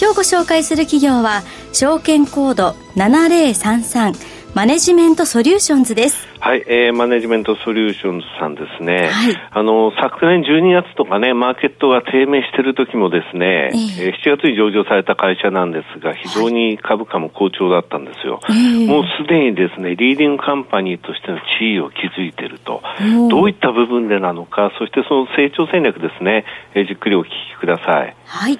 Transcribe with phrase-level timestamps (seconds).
[0.00, 1.42] 今日ご紹介する企業は
[1.72, 6.28] 証券コード7033マネジメントソリューションズです。
[6.38, 9.08] はい、えー、マネジメントソリューションズさんですね。
[9.08, 9.34] はい。
[9.50, 18.38] あの、昨年12月とかね、マーケットが低迷している時もですね、えー、7月に上場された会社なんですが、非常に株価も好調だったんですよ。
[18.42, 22.80] はい、もうすでにですね、リーディングカンパニーとしての地位を築いていると。
[23.28, 28.14] どういった部分でなのか、そしてその成長戦略ですね、えー、じっくりお聞きください。
[28.24, 28.58] はい。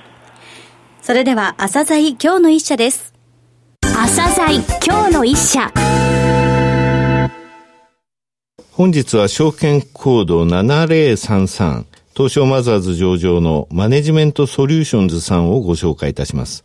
[1.05, 3.13] それでは、朝鮮今日の一社です。
[3.83, 5.71] 朝鮮今日の一社
[8.73, 11.85] 本日は証券コード7033
[12.17, 16.65] 東証マザーズ上場のマネジメントソリューションズさんをご紹介いたします。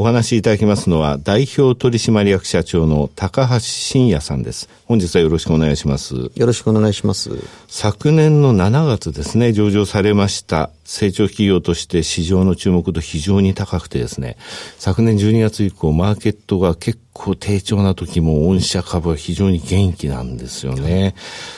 [0.00, 4.68] お話しいただきますのは、代表取締役社長の高橋真也さんです。
[4.84, 6.14] 本日はよろしくお願いします。
[6.36, 7.30] よろしくお願いします。
[7.66, 14.36] 昨年の7月ですね、上場されました成長企業として市場の注目度非常に高くてですね、
[14.78, 21.16] 昨年12月以降、マーケットが結構低調な時も御社株は非常に元気なんですよね。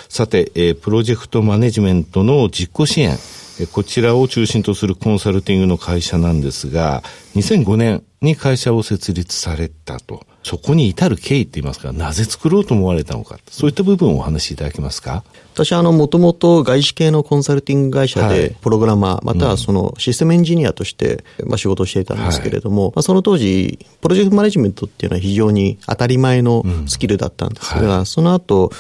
[0.09, 3.19] さて、えー、プロジェクトマネジメントの実行支援、
[3.67, 7.03] こちらを中心とするコンサルティングの会社なんですが、
[7.35, 10.27] 2005年に会社を設立されたと。
[10.43, 15.23] そこに至る経緯って言いますか、なぜ作ろうと思われたのか、そういった部分をお話しいただけますか？
[15.53, 28.73] 私はあの、もともと外資系のコンサルティング会社で、プログラマー、またはそのシステムエンジニアとして、まあ仕事をしていたんですけれども、まあその当時、プロジェクトマネジメントっていうのは非常に当たり前のスキルだったんですが、その後、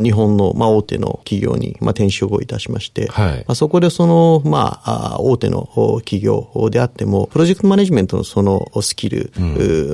[0.00, 5.68] 日本の、まあ大手の企業に、まあ転職をいたしまして、まあそこでその、まあ、大手の
[6.04, 9.32] 企業であっても、プロジェクトマネジメントのそのスキル、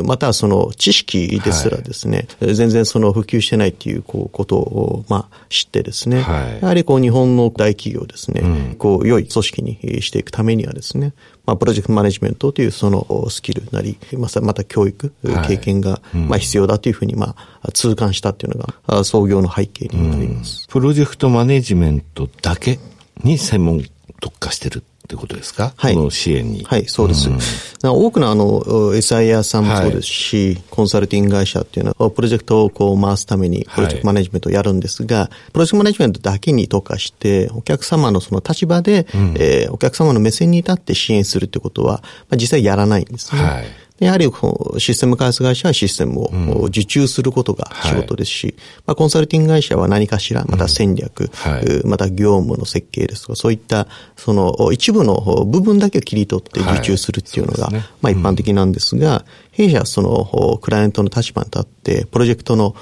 [0.04, 11.14] またはその知識ですらですね、全然その普及してないっていうことを、まあ知ってですね、やはりこう日本の大企業ですね、うん、こう良い組織にしていくためにはですね、
[11.46, 15.14] まあ、プロジェクトマネジメントというそのスキルなり、またまた教育、
[15.48, 22.78] 経験がまあ必要だというふうにまあ痛感したっていうのが創業の背景になります、うん、プロジェクトマネジメントだけ
[23.24, 23.82] に専門
[24.20, 25.72] 特化してるってことですか？
[25.76, 25.94] はい。
[25.94, 26.62] この支援に。
[26.62, 27.28] はい、そうです。
[27.28, 27.38] うん、
[27.82, 43.42] 多くのあの、SIR さんもそうですし、はい、コンサルティング会社っていうのは、プロジェクトをこう回すために、プロジェクトマネジメントをやるんですが、はい、プロジェクトマネジメントだけに特化して、お客様のその立場で、うん、えー、お客様の目線に立って支援するってことは、まあ、実際やらないんですね。
[43.42, 43.64] はい
[44.00, 44.30] やはり
[44.78, 62.74] システム開発会社はシステムを受注することが仕事ですし、うんはい、まあ、コンサルティング会社は何かしら、また戦略、うんはい、また業務の設計ですとか、そういったその一部の部分だけを切り取って受注するっていうのが、はいね、まあ一般的なんですが、弊社はそのクライアントの立場に立って、プロジェクトの、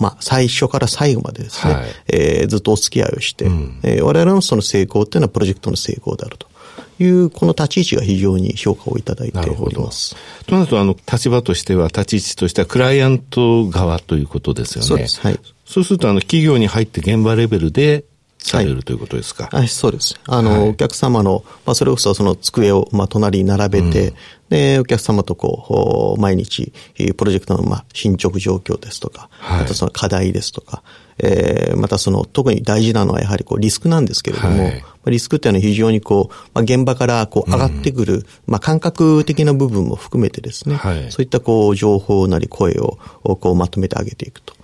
[0.00, 6.48] まあ、最初から最後までですね、はい、えー、ずっとお付き合いをして、うん、えー、我々のその成功っていうのはプロジェクトの成功であると。
[6.98, 10.16] いうこの立ち位置が非常に評価をいただいております。
[10.46, 14.88] となると、あの、立場としては、立ち位置としては、クライアント側ということですよね。
[14.88, 15.20] そうです。
[15.20, 15.40] はい。
[15.64, 18.04] そうすると、あの、企業に入って現場レベルで、
[18.38, 19.48] される、はい、ということですか？
[19.50, 20.14] はい、そうです。
[20.24, 24.14] あの、はい、お客様の、まあ、それこそその机を、まあ、隣に並べて、うん、
[24.50, 26.72] で、お客様とこう、毎日、
[27.16, 30.84] プロジェクトの、まあ、進捗状況ですとか、はい、またその課題ですとか、
[31.18, 44.54] えー、またその、特に大事なのはやはりこう、リスクなんですけれども、はい、リスクっていうのは非常にこう、まあ、現場からこう、上がってくる、うん、まあ、感覚的な部分も含めてですね、はい、そういったこう、情報なり声を、こう、まとめてあげていくと。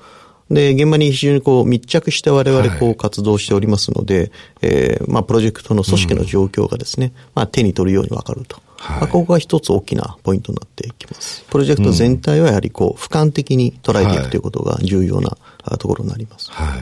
[0.53, 4.31] で、現場に非常にこう密着して我々こう活動しておりますので、はい、
[4.63, 8.61] えー、まあプロジェクトの組織の状況がですね、うん、まあ手に取るようにわかると。
[8.77, 11.45] はい、まあ、ここが一つ大きなポイントになっていきます。
[11.49, 15.37] プロジェクト全体はやはりこう俯瞰的に捉えていくということが重要な
[15.79, 16.51] ところになります。
[16.51, 16.81] はい。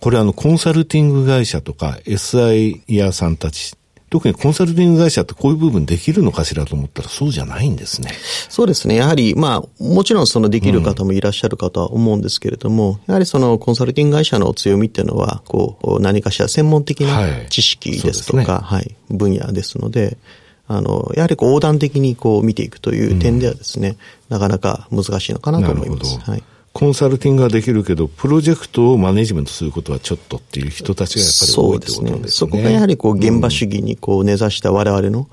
[0.00, 3.74] これあのコンサルティング会社とか SI ヤさんたち
[4.10, 8.10] 特にコンサルティング会社ってこういう部分できるのかしらと思ったらそうじゃないんですね。
[8.48, 8.96] そうですね。
[8.96, 20.18] やはり、まあ、もちろんそのできる方もいらっしゃるかとは思うんですけれども、うん、やはりそのコンサルティング会社の強みっていうのは、こう、何かしら専門的な知識ですとか、はい、ねはい、分野ですので、
[20.66, 23.96] あの、やはりこう横断的にこう見ていくという点ではですね、うん、
[24.28, 26.18] なかなか難しいのかなと思います。
[26.18, 26.42] はい。
[26.72, 32.30] コンサルティングができるけど、プロジェクトをマネジメントすることはちょっとっていう人たちがやっぱり多いってことなんですね。
[32.30, 35.28] そこがやはりこう現場主義にこう根ざした我々の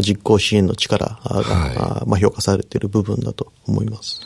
[0.00, 4.20] 実行支援の力が、はい、まあ評価されている部分だと思います。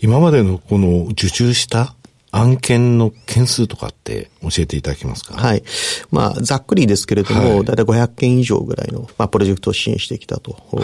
[0.00, 1.94] 今までのこの受注した
[2.32, 5.34] 案件の件数とかって教えていただけますか？
[5.34, 5.64] はい。
[6.12, 10.80] まあ、ざっくりですけれども、だいたい500件以上ぐらいの、まあ、プロジェクトを支援してきたと考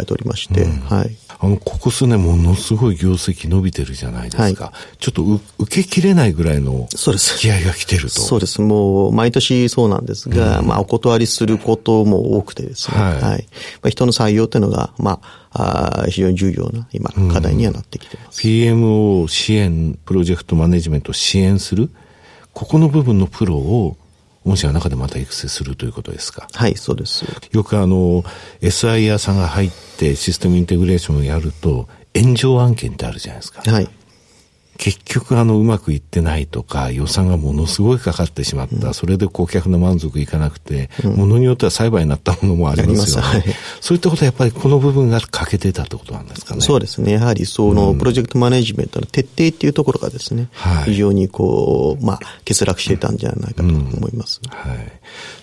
[0.00, 0.70] えておりまして、はい。
[0.70, 4.66] うんはい、あの、ここ数年ものすごい業績伸びてるじゃないですか。
[4.66, 8.08] はい、ちょっと受けきれないぐらいの気合が来てると。
[8.10, 8.62] そうです。
[8.62, 12.96] もう、毎年そうなんですが、うん、まあ、お断りすることも多くてですね。
[12.96, 13.12] はい。
[13.14, 13.46] はい、
[13.82, 18.46] まあ、人の採用というのが、まあ、あ非常に重要な今、課題にはなってきてます。
[18.46, 21.90] うん、PMO 支援、プロジェクトマネジメントを支援する、
[22.52, 23.96] ここの部分のプロを、
[24.44, 26.48] 御社の中でまた育成するということですか？
[26.52, 27.24] はい、そうです。
[27.52, 28.24] よくあの、
[28.60, 33.62] SIR さんが入ってシステムインテグレーションをやると、炎上案件ってあるじゃないですか。
[33.70, 33.88] はい。
[34.82, 43.28] 結局あのうまくいってないとか予算がものすごいかかってしまった、うん、それで顧客の満足いかなくて、うん、ものによっては裁判になったものもありますよね。
[43.28, 43.44] はい、
[43.80, 46.62] そういったことはやっぱりこの部分が欠けてたってことなんですかね。
[46.62, 47.12] そうですね。
[47.12, 54.40] やはりそのプロジェクトマネジメントの徹底っていうところがですね、はい、非常にこう、まあ、欠落してたんじゃないかと思います。
[54.48, 54.92] はい。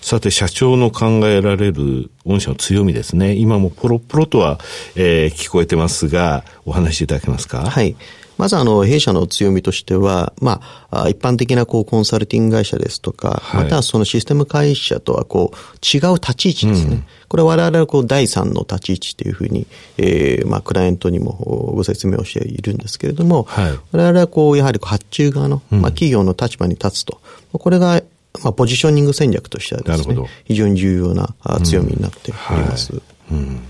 [0.02, 3.32] さて、社長の考えられる御社の強みですね。
[3.36, 4.60] 今もポロポロとは、
[4.96, 7.64] えー、聞こえてますが、お話しいただけますか？
[7.64, 7.96] はい。
[8.40, 16.94] まずあの、弊社の強みとしては、まあ、一般的なこうコンサルティング会社ですとか、はい、またそのシステム会社とはこう違う立ち位置ですね。
[16.94, 19.66] うん、これは我々はこう第三の立ち位置というふうに、
[19.98, 21.32] えー、まあ、クライアントにも
[21.74, 27.20] ご説明をしているんですけれども、はい、我々はこう、やはり発注側の、まあ、企業の立場に立つと、
[27.52, 28.02] これが
[28.42, 32.92] まあ、ポジショニング戦略としてはですね、非常に重要な強みになっております。
[32.92, 33.46] うんはい。
[33.48, 33.60] うん、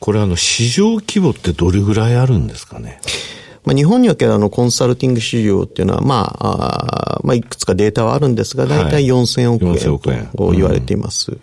[0.00, 3.00] これあの、市場規模ってどれぐらいあるんですかね？
[3.64, 11.38] まあ、日本におけるあのコンサルティング市場っていうのは、まあ、あまあ、いくつかデータはあるんですが、大体4000億円と言われています。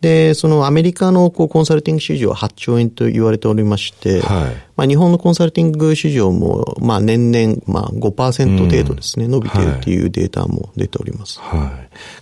[0.00, 11.38] で、そのアメリカのこうコンサルティング市場は8兆円と言われておりまして、はい、まあ、日本のコンサルティング市場も、まあ、年々、まあ、5%程度ですね、うん、伸びているというデータも出ております。
[11.40, 11.60] はい。
[11.60, 11.70] はい、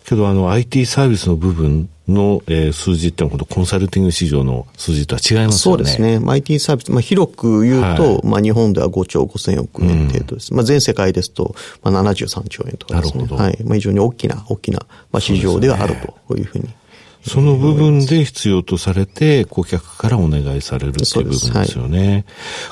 [0.04, 5.84] けど、あの、IT サービスの部分の、えー、数字ってのは、コンサルティング市場の数字とは違いますよね。
[5.84, 6.20] そうですね。
[6.26, 10.50] IT サービス、まあ、広く言うと、はい、まあ、日本では5兆5千億円程度です。
[10.50, 11.54] うん、まあ、全世界ですと、
[11.84, 13.22] まあ、73兆円とかですね。
[13.22, 13.42] なるほど。
[13.44, 13.58] はい。
[13.62, 14.80] まあ、非常に大きな、大きな、
[15.12, 15.94] まあ、市場ではある
[16.26, 16.68] というふうに。
[17.28, 22.12] その部分で必要とされて、顧客からお願いされるっていう部分ですよね。
[22.12, 22.24] はい、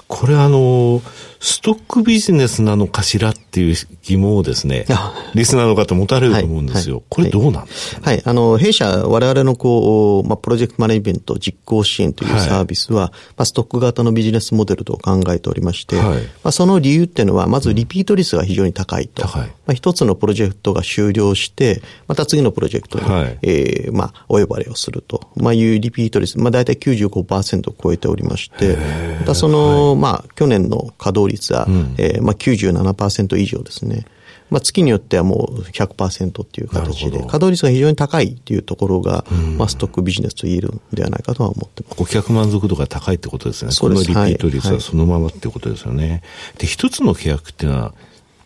[0.09, 1.03] これあの、
[1.41, 4.87] ストックビジネスなのかしらっていう疑問をですね、
[5.35, 6.97] リスナーの方持たれると思うんですよ。
[6.97, 7.23] はい。
[7.23, 19.23] はい、これどうなんですか、ね、はい、あの、弊社、我々のこう、まあ、プロジェクトマネジメント実行支援というサービスは、はい、まあ、ストック型のビジネスモデルと考えておりまして、まあ、その理由っていうのは、まずリピート率が非常に高いと。
[19.23, 19.47] 高い。
[19.67, 28.77] まあ、一つのプロジェクトが終了して、また次のプロジェクトに、はい、えー、まあ、お呼ばれをすると、まあ、いうリピート率、まあ、大体95%を超えておりまして、
[29.21, 34.07] またその、まあ、去年の稼働率は、うんえー、まあ97%以上ですね。
[34.51, 39.25] まあ、月によってはもう100%っていう形で、稼働率が非常に高いっていうところが、
[39.59, 41.97] まあ、ストックビジネスと言えるんではないかとは思ってます。
[41.97, 43.73] 顧客満足度が高いってことですね。
[43.79, 46.09] このリピート率はそのままってことですよね。
[46.09, 46.23] はい、
[46.59, 47.95] で、一つの契約っていうのは、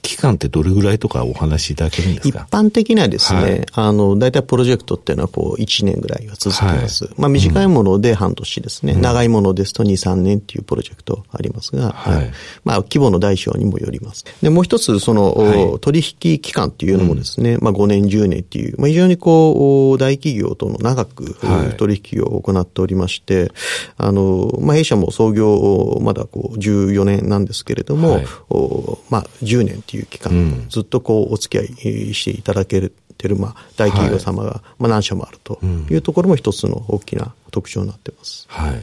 [0.03, 2.47] 期間ってどれぐらいとかお話しいただけるんですか？
[2.49, 7.05] 一般的にはですね、はい、あの、大体プロジェクトっていうのはこう1年ぐらいは続きます。
[7.05, 12.31] はい、まあ短いもので半年ですね、うん、長いものですと2、3年っていうプロジェクトありますが、はい、
[12.65, 14.25] まあ規模の大小にもよります。
[14.43, 21.37] で、もう一つその、取引期間っていうのもですね、うん、まあ5年、10年っていう、まあ非常にこう、大企業との長く
[21.77, 23.53] 取引を行っておりまして、
[23.97, 28.21] あの、まあ弊社も創業まだこう14年なんですけれども、
[29.09, 31.65] まあ10年っていう期間、ずっとこうお付き合
[32.11, 35.59] いしていただけてる、まあ、大企業様が、まあ、何社もあると
[35.91, 38.47] いうところも一つの大きな特徴になってます。
[38.49, 38.83] はい。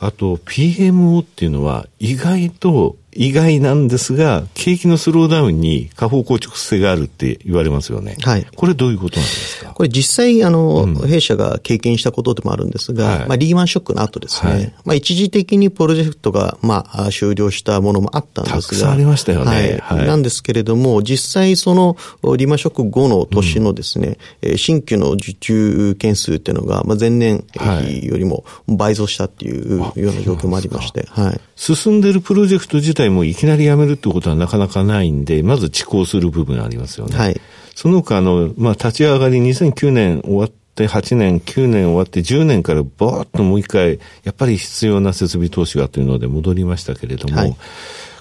[0.00, 8.16] あと、PMO っていうのは意外と意外なんですが、景気のスローダウンに下方硬直性があるって言われますよね。
[8.22, 8.46] はい。
[8.54, 9.72] これどういうことなんですか？
[9.72, 18.62] これ実際、あの、うん、弊社が経験したことでもあるんですが、はい、まあ、リーマンショックの後ですね、はい、まあ、一時的にプロジェクトが、まあ、終了したものもあったんですが。
[18.62, 19.80] たくさんありましたよね。
[19.82, 20.06] はい。
[20.06, 21.96] なんですけれども、実際その、
[22.36, 31.40] リーマンショック後の年のですね、うん、新規の受注件数っていうのが、まあ、前年比よりも倍増したっていうような状況もありまして、はい。
[31.56, 37.16] 進んでるプロジェクト自体もいきなりやめるってことはなかなかないんで、まず遅行する部分ありますよね。
[37.16, 37.40] はい。
[37.74, 47.56] その他、あの、まあ、立ち上がり2009年終わって、8年、9年終わって10年からバーッともう一回、やっぱり必要な設備投資がというので戻りましたけれども、はい、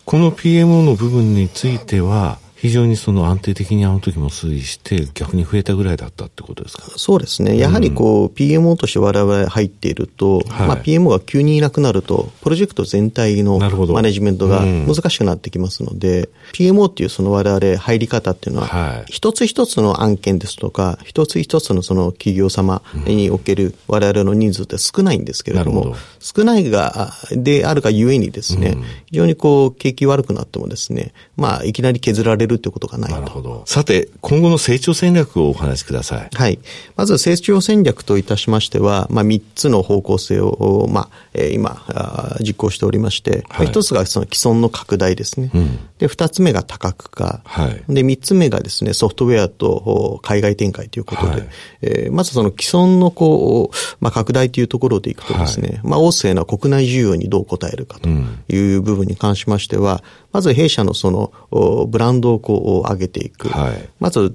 [0.06, 6.84] この PMO の部分については、非常にその安定的にあの時も推移して、逆に増えたぐらいだったってことですか？
[6.98, 7.58] そうですね。
[7.58, 25.96] やはりこう、うん、PMO として我々入っていると、はい、まあ、PMO が急にいなくなると、プロジェクト全体のマネジメントが難しくなってきますので、うん、PMO っていうその我々入り方っていうのは、はい、一つ一つの案件ですとか、一つ一つのその企業様における我々の人数って少ないんですけれども、ど。
[26.20, 33.20] 少ないが、であるがゆえにですね、うん、非常にこう、景気悪くなってもですね、まあ、いきなり削られるってことがないと。
[33.20, 33.64] なるほど。
[33.66, 36.30] さて、今後の成長戦略をお話しください。
[36.34, 36.60] はい。
[36.96, 45.52] まず、成長戦略といたしましては、まあ、3つの方向性を、まあ、えー、今あ、実行しておりまして、はい、1つがその既存の拡大ですね。
[45.54, 47.42] うん、で、2つ目が多角化。
[47.46, 51.50] はい、で、3つ目がですね、ソフトウェアと海外展開ということで、はい、
[51.82, 63.50] えー、まずその既存のこう、まあ、拡大というところでいくとですね、はい、まあ、旺盛な国内需要にどう応えるかという部分に関しましては、まず弊社のそのブランドをこう上げていく。
[63.50, 64.34] はい、まず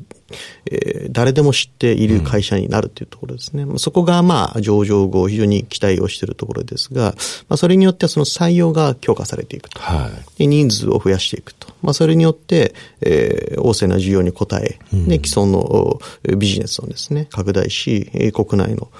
[0.70, 3.64] えー、誰でも知っている会社になるというところですね。
[3.64, 7.14] うん、そこがまあ上場後非常に期待をしているところですが、
[7.48, 9.78] まあ、それによってその採用が強化されていくと。
[9.80, 11.68] はい、で人数を増やしていくと。
[11.82, 16.00] まあ、それによって、えー、旺盛な需要に応え、うん、で既存の
[16.36, 18.90] ビジネスをですね、拡大し、国内の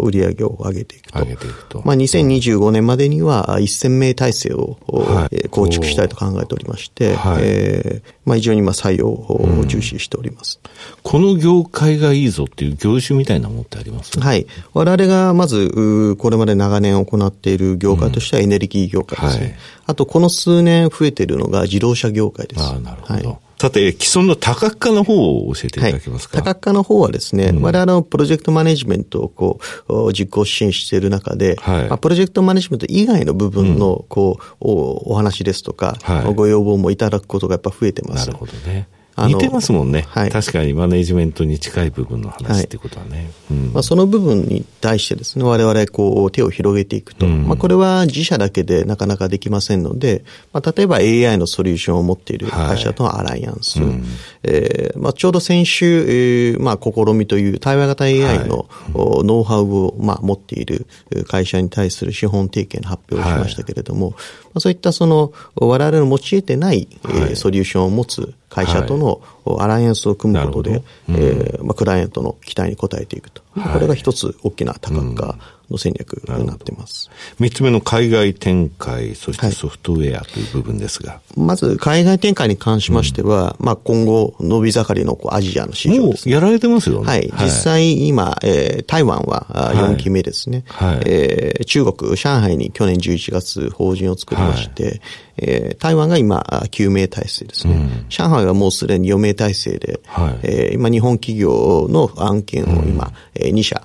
[0.00, 1.18] 売り上げを上げていくと。
[1.20, 1.82] 上げていくと。
[1.84, 10.60] まあ、2025年までには1000名体制を、はい、構築したいと考えておりまして、はい、えー、まあ、非常にまあ採用を重視しております。
[11.02, 14.18] この業界がいいぞっていう業種みたいなものってあります？
[14.18, 14.46] はい。
[14.72, 19.44] 我々がまず、これまで長年行っている業界としてはエネルギー業界ですね。
[19.44, 22.62] うんはい、あと、この数年増えているのが自動車業界です。
[22.62, 23.14] あなるほど。
[23.14, 38.26] はいさて、既存の多角化の方を教えていただけますか、はい、多角化の方はですね、うん、我々のプロジェクトマネジメントをこう、実行支援している中で、はい、まあ、プロジェクトマネジメント以外の部分の、こう、おお話ですとか、はい、ご要望もいただくことがやっぱ増えてます。
[38.26, 38.88] なるほどね。
[39.16, 43.28] 似てますもんね、はい、確かにマネジメントに近い部分の話ってことはね、はい。
[43.52, 54.04] うん、まあ、その部分に対してですね我々こう手を広げていくと、うん、まあ、これは自社だけでなかなかできませんので、まあ、例えば AI のソリューションを持っている会社とのアライアンス、はいうん、
[54.42, 60.86] えー、まあ、ちょうど先週、えーまあ、試みという対話型 AI の、はい、ノウハウを、まあ、持っている
[61.28, 64.16] 会社に対する資本提携の発表をしましたけれども、ま
[64.56, 69.20] あ、そういったその我々の持ち得てない、えー、ソリューションを持つ会社との
[69.60, 73.42] アライアンスを組むことで、うん、えー、まあ、クライアントの期待に応えていくと。
[73.56, 75.38] はい、これが一つ大きな多角化
[75.70, 77.10] の戦略になっています。
[77.38, 81.12] 三つ目の海外展開、そしてソフトウェアという部分ですが。
[81.12, 87.06] はい、まず、海外展開に関しましては、うん、まあ今後、伸び盛りのアジアの市場です、ね、もうやられてますよね。
[87.06, 87.32] はい。
[87.38, 90.64] 実際今、えー、台湾は4期目ですね。
[90.66, 95.00] はい、えー、中国、上海に去年11月法人を作りまして、はい、
[95.38, 97.74] えー、台湾が今、9名体制ですね。
[97.74, 103.82] うん、上海はもうすでに4名体制で、はい、えー、今日本企業の案件を今、うん、2社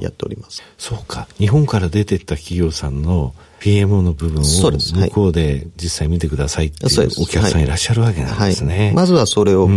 [0.00, 0.62] やっております。
[0.78, 1.28] そうか。
[1.38, 8.74] 日本から出てった企業さんの PMO の部分を向こうで実際見てくださいっていうお客さんいらっしゃるわけなんですね。
[8.74, 9.72] はいはい、まずはそれをこ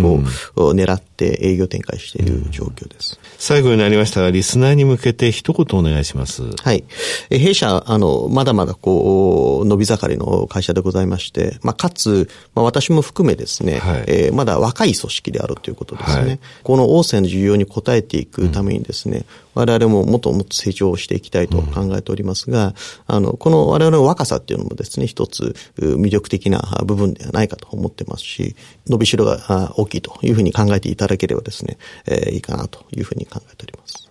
[0.56, 3.20] う、うん、狙って営業展開している状況です。
[3.38, 6.42] 最後になりましたが、リスナーに向けて一言お願いします。
[6.64, 6.84] はい。
[7.30, 16.26] 弊社、あの、まだまだこう、伸び盛りの会社でございまして、まあ、かつ、まあ、私も含めですね、はい、えー、まだ若い組織であるということですね。
[16.26, 19.26] はい、この旺盛の需要に応えていくためにですね、うん、
[19.56, 22.74] 我々ももっともっと成長していきたいと考えておりますが、うん、
[23.08, 28.56] あの、この我々の若さっていうのもですね、一つ魅力的な部分ではないかと思ってますし、
[28.88, 34.10] 伸びしろが大きいというふうに考えていただければですね、えー、いいかなというふうに考えております。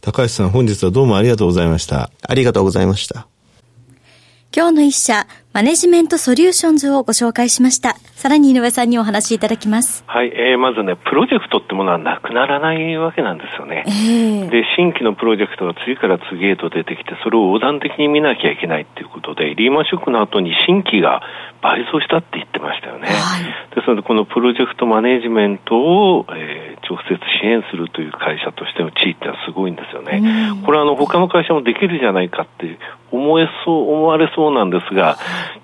[0.00, 2.10] 高橋さん、本日はどうもありがとうございました。
[2.22, 3.33] ありがとうございました。
[4.56, 7.96] 今日の一社、マネジメントソリューションズをご紹介しました。
[8.14, 10.04] さらに井上さんにお話しいただきます。
[10.06, 13.82] はい、えー、まずね、プロジェクトってものはなくならないわけなんですよね。
[13.84, 21.20] えー、で、新規のプロジェクトが次から次へと出てきて、それを横断的に見なきゃいけないっていうことで、リーマンショックの後に新規が
[21.60, 23.08] 倍増したって言ってましたよね。
[23.08, 30.22] はい、ですので、このプロジェクトマネジメントを、えー、直接支援するという会社としての地位ってのはすごいんですよね。
[30.64, 32.78] これはあの、他の会社もできるじゃないかって
[33.14, 35.16] 思えそう、思われそうなんですが、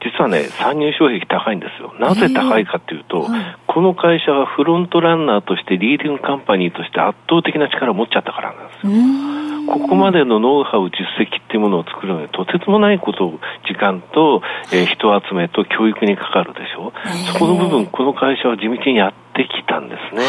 [0.03, 1.93] 実はね、参入障壁高いんですよ。
[1.99, 3.27] なぜ高いかっていうと、
[3.67, 9.41] この会社はフロントランナーとしてリーディングカンパニーとして圧倒的な力を持っちゃったからなんですよ。
[9.67, 14.43] ここまでのノウハウ、実績っていうものを作るのにとてつもないことを、時間と、
[14.73, 16.93] えー、人集めと教育にかかるでしょ。
[17.33, 20.23] そこの部分、この会社は地道にやってきたんですね。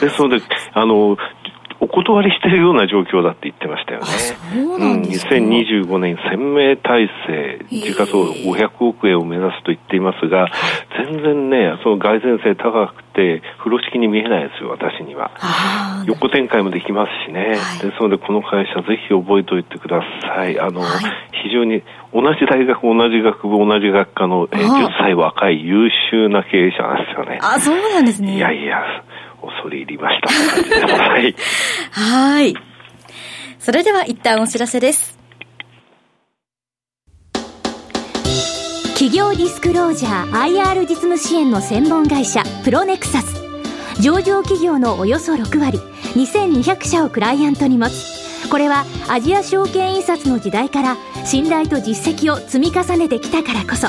[0.00, 0.40] ですので、
[0.74, 1.16] あの、
[1.84, 4.06] 起こ断りしているような状況だって言ってましたよね。
[4.78, 10.48] うん、2025年1000名体制、時価総500億円を目指すと言っていますが、
[10.96, 15.30] 全然ね、その蓋然性高くて、風呂敷に見えないですよ、私には。
[16.06, 17.56] 横展開もできますしね。
[17.58, 20.58] はい、ですので、この会社、ぜひ覚えておいてください。
[20.58, 20.90] あの、はい、
[21.42, 27.38] 非常に同じ大学、同じ学部、同じ学科の、え10歳若い優秀な経営者なんですよね。
[27.42, 28.36] あ、そうなんですね。
[28.36, 28.82] いやいや、
[29.46, 30.28] 恐れ入りました。
[30.88, 31.34] はい。
[31.90, 32.54] はい。
[33.58, 35.18] それでは一旦お知らせです。
[38.94, 43.42] 企業ディスクロージャー IR 実務支援の専門会社プロネクサス
[44.00, 45.78] 上場企業のおよそ6割
[46.14, 50.96] 2200社をクライアントに持つこれはアジア証券印刷の時代から
[51.26, 53.88] 信頼と実績を積み重ねてきたからこそ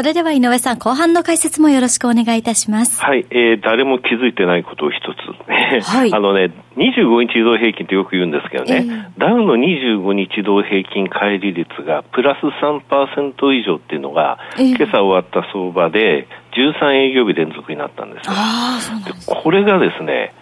[0.00, 3.02] それでは井上さん、後半の解説もよろしくお願いいたします。
[3.02, 5.18] はい、えー、誰も気づいてないことを一つ。
[5.84, 16.26] はい、あのね、25日移動平均ってよく言うんですけどね、えー、ダウの25日移動平均乖離率がプラス3%以上っていうのが、えー、今朝終わった相場で
[16.56, 18.32] 13営業日連続になったんですよ。
[18.34, 20.32] あそうなんですこれがですね、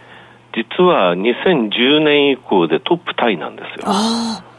[0.58, 3.86] 実は2010年以降でトップタイなんですよ。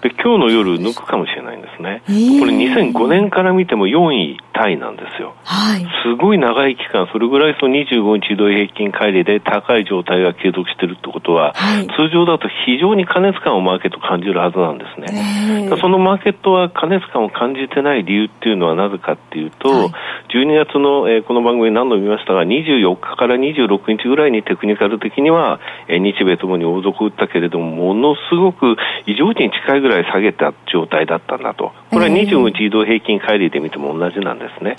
[0.02, 19.92] で今日の夜抜くかもしれないんですね、えー、これ2005年から見ても4位タイなんですよ、はい、すごい長い期間それぐらいその25日移動平均乖離で高い状態が継続しているってことは、はい、通常だと非常に過熱感をマーケット感じるはずなんですね、えー、そのマーケットは過熱感を感じてない理由っていうのはなぜかっていうと、はい、
[20.30, 28.76] 12月の、えー、この番組何度も見ましたが24日から26日ぐらいにテクニカル的には、えー、日米ともに王族を打ったけれどもものすごく
[29.08, 31.72] 異常値に近いぐらい下げた状態だったんだと。
[31.90, 34.78] これは25日移動平均乖離で見ても同じなんですね。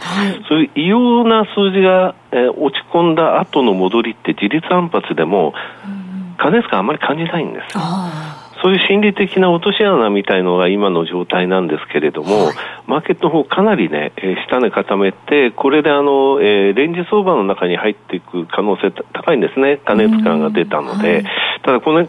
[0.49, 5.53] そういう異様な数字が、えー、落ち込んだ後の戻りって自立反発でも、
[6.39, 7.77] 過熱感あんまり感じないんです。
[8.63, 12.55] そういう心理的な落とし穴みたいのが今の状態なんですけれども、はい、
[12.87, 21.25] マーケットの方かなりね、えー、下値固めて、これであの、えー、レンジ相場の中に入っていく可能性高いんですね、過熱感が出たので、はい、
[21.63, 22.07] ただこの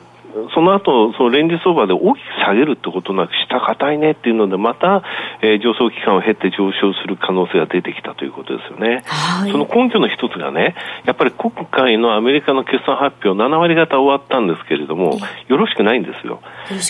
[0.54, 5.04] その後、そのレンジ相場で大きく下げるってことなく、下硬いねっていうので、また、
[5.42, 9.04] えー、上昇期間を経て上昇する可能性が出てきたということですよね。
[9.06, 16.42] はい、その根拠の一つがね、やっぱり今回のアメリカの決算発表、7割方終わったんですけれども、よろしくないんですよ。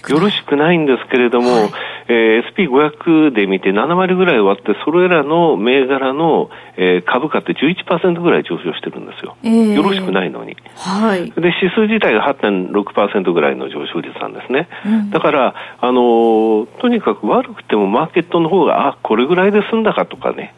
[0.10, 1.70] よろしくないんですけれども、はい、
[2.08, 9.36] えー、SP500 で見て7割ぐらい終わって、それらの銘柄の、えー、株価って11%ぐらい上昇してるんですよ。
[9.44, 10.58] えー、よろしくないのに。
[10.76, 14.68] はい、で、指数自体が8.6%ぐらいの上昇率なんですね。
[14.86, 20.54] うん、だから、あのとにかく悪くてもマーケットの方が、あ、これぐらいで済んだかとかね、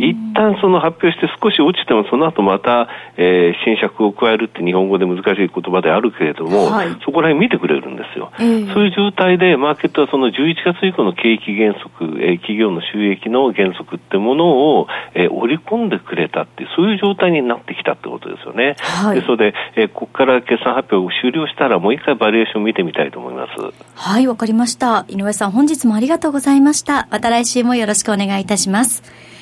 [0.00, 23.52] 一旦その発表して少し落ちてもその後また、えー、新尺を加えるって日本語で難しい言葉であるけれども、はい、そこら辺見てくれるんですよ、えー、そういう状態でマーケットはその11月以降の景気減速、えー、企業の収益の減速ってものを、えー、織り込んでくれたってそういう状態になってきたってことですよね、はい、ですので、えー、ここから決算発表を終了したらもう一回バリエーション見てみたいと思います。
[23.94, 25.04] はいわかりました。
[25.08, 27.08] 井上さん本日もありがとうございました。
[27.10, 29.02] また来週もよろしくお願いいたします